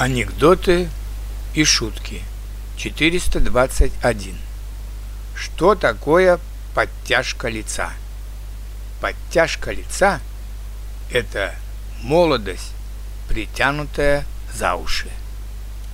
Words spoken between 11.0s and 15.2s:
это молодость, притянутая за уши.